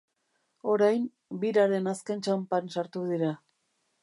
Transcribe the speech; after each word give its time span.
Orain, 0.75 1.03
biraren 1.43 1.93
azken 1.93 2.27
txanpan 2.29 2.75
sartu 2.79 3.09
dira. 3.13 3.35